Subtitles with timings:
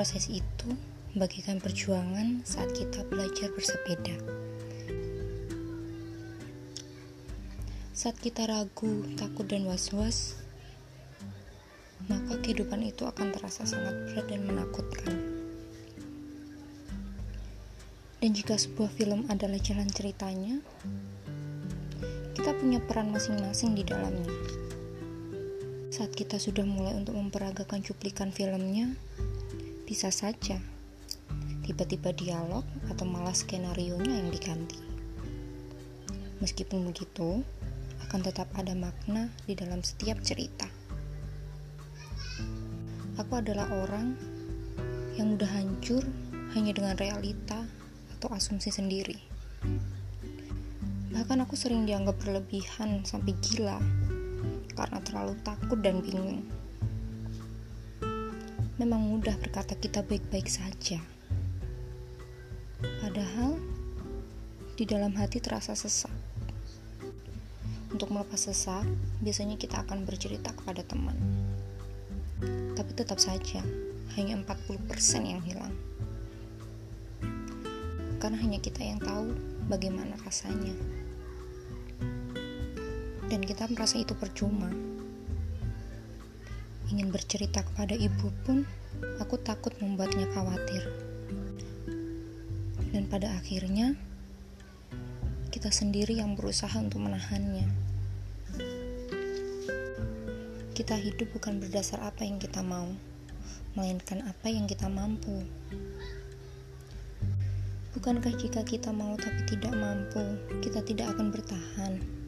[0.00, 0.70] Proses itu
[1.12, 4.16] bagikan perjuangan saat kita belajar bersepeda.
[7.92, 10.40] Saat kita ragu, takut, dan was-was,
[12.08, 15.20] maka kehidupan itu akan terasa sangat berat dan menakutkan.
[18.24, 20.64] Dan jika sebuah film adalah jalan ceritanya,
[22.40, 24.32] kita punya peran masing-masing di dalamnya.
[25.92, 28.96] Saat kita sudah mulai untuk memperagakan cuplikan filmnya,
[29.90, 30.54] bisa saja
[31.66, 34.78] tiba-tiba dialog atau malah skenario-nya yang diganti.
[36.38, 37.42] Meskipun begitu,
[38.06, 40.70] akan tetap ada makna di dalam setiap cerita.
[43.18, 44.14] Aku adalah orang
[45.18, 46.06] yang mudah hancur
[46.54, 47.58] hanya dengan realita
[48.14, 49.18] atau asumsi sendiri.
[51.10, 53.82] Bahkan aku sering dianggap berlebihan sampai gila
[54.78, 56.46] karena terlalu takut dan bingung
[58.80, 60.96] memang mudah berkata kita baik-baik saja.
[62.80, 63.60] Padahal
[64.72, 66.08] di dalam hati terasa sesak.
[67.92, 68.88] Untuk melepas sesak,
[69.20, 71.12] biasanya kita akan bercerita kepada teman.
[72.72, 73.60] Tapi tetap saja,
[74.16, 74.48] hanya 40%
[75.28, 75.76] yang hilang.
[78.16, 79.36] Karena hanya kita yang tahu
[79.68, 80.72] bagaimana rasanya.
[83.28, 84.72] Dan kita merasa itu percuma
[86.90, 88.66] ingin bercerita kepada ibu pun,
[89.22, 90.82] aku takut membuatnya khawatir.
[92.90, 93.94] Dan pada akhirnya,
[95.54, 97.70] kita sendiri yang berusaha untuk menahannya.
[100.74, 102.90] Kita hidup bukan berdasar apa yang kita mau,
[103.78, 105.46] melainkan apa yang kita mampu.
[107.94, 110.22] Bukankah jika kita mau tapi tidak mampu,
[110.58, 112.19] kita tidak akan bertahan?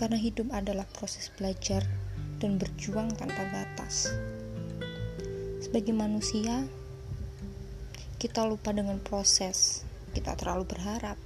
[0.00, 1.84] Karena hidup adalah proses belajar
[2.40, 4.08] dan berjuang tanpa batas.
[5.60, 6.64] Sebagai manusia,
[8.16, 9.84] kita lupa dengan proses,
[10.16, 11.20] kita terlalu berharap,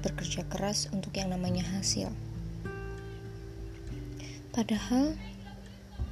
[0.00, 2.08] bekerja keras untuk yang namanya hasil.
[4.56, 5.12] Padahal,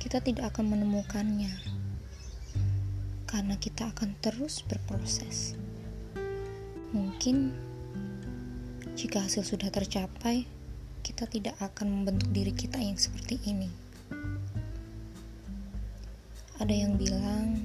[0.05, 1.49] kita tidak akan menemukannya
[3.25, 5.57] karena kita akan terus berproses.
[6.93, 7.57] Mungkin
[9.01, 10.45] jika hasil sudah tercapai,
[11.05, 13.69] kita tidak akan membentuk diri kita yang seperti ini.
[16.57, 17.61] Ada yang bilang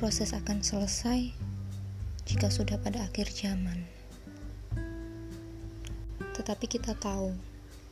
[0.00, 1.36] proses akan selesai
[2.24, 3.84] jika sudah pada akhir zaman.
[6.32, 7.36] Tetapi kita tahu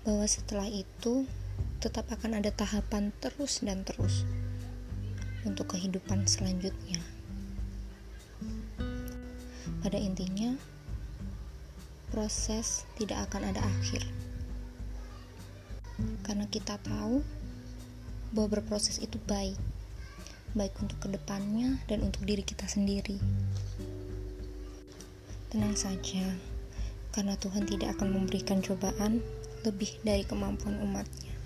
[0.08, 1.28] bahwa setelah itu
[1.84, 4.24] tetap akan ada tahapan terus dan terus
[5.44, 7.04] untuk kehidupan selanjutnya.
[9.84, 10.56] Pada intinya,
[12.18, 14.02] proses tidak akan ada akhir.
[16.26, 17.22] Karena kita tahu
[18.34, 19.54] bahwa berproses itu baik,
[20.58, 23.22] baik untuk ke depannya dan untuk diri kita sendiri.
[25.54, 26.34] Tenang saja,
[27.14, 29.22] karena Tuhan tidak akan memberikan cobaan
[29.62, 31.37] lebih dari kemampuan umatnya.